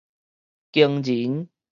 [0.71, 1.47] 驚睨